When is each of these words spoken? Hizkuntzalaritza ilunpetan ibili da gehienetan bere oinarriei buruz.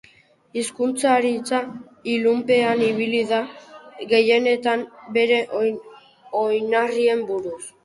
Hizkuntzalaritza 0.59 1.59
ilunpetan 2.13 2.81
ibili 2.87 3.21
da 3.33 3.43
gehienetan 4.15 4.89
bere 5.21 5.39
oinarriei 6.43 7.21
buruz. 7.33 7.63